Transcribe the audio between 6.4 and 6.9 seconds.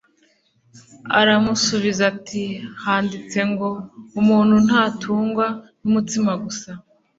gusa,